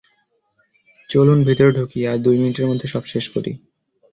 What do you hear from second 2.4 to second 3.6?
মিনিটের মধ্যে সব শেষ করি।